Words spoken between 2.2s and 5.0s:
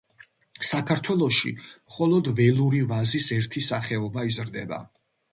ველური ვაზის ერთი სახეობა იზრდება.